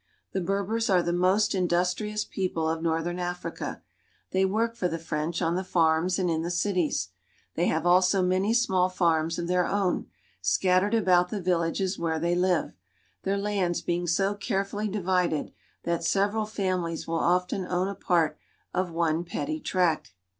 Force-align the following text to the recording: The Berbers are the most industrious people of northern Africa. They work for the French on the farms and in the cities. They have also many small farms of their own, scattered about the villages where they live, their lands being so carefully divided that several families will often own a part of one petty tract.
The 0.31 0.41
Berbers 0.41 0.89
are 0.89 1.03
the 1.03 1.13
most 1.13 1.53
industrious 1.53 2.25
people 2.25 2.67
of 2.67 2.81
northern 2.81 3.19
Africa. 3.19 3.83
They 4.31 4.45
work 4.45 4.75
for 4.75 4.87
the 4.87 4.97
French 4.97 5.43
on 5.43 5.53
the 5.53 5.63
farms 5.63 6.17
and 6.17 6.27
in 6.27 6.41
the 6.41 6.49
cities. 6.49 7.09
They 7.53 7.67
have 7.67 7.85
also 7.85 8.23
many 8.23 8.51
small 8.55 8.89
farms 8.89 9.37
of 9.37 9.47
their 9.47 9.67
own, 9.67 10.07
scattered 10.41 10.95
about 10.95 11.29
the 11.29 11.39
villages 11.39 11.99
where 11.99 12.17
they 12.17 12.33
live, 12.33 12.73
their 13.21 13.37
lands 13.37 13.83
being 13.83 14.07
so 14.07 14.33
carefully 14.33 14.87
divided 14.87 15.53
that 15.83 16.03
several 16.03 16.47
families 16.47 17.07
will 17.07 17.19
often 17.19 17.67
own 17.67 17.87
a 17.87 17.93
part 17.93 18.39
of 18.73 18.89
one 18.89 19.23
petty 19.23 19.59
tract. 19.59 20.13